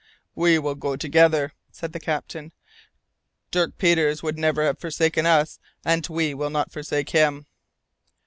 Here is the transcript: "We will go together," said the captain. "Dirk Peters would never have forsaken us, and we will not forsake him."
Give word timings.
"We 0.33 0.57
will 0.57 0.73
go 0.73 0.95
together," 0.95 1.53
said 1.71 1.93
the 1.93 1.99
captain. 1.99 2.53
"Dirk 3.51 3.77
Peters 3.77 4.23
would 4.23 4.35
never 4.35 4.63
have 4.63 4.79
forsaken 4.79 5.27
us, 5.27 5.59
and 5.85 6.07
we 6.07 6.33
will 6.33 6.49
not 6.49 6.71
forsake 6.71 7.11
him." 7.11 7.45